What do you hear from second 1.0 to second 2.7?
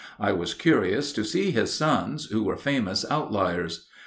to see his sons, who were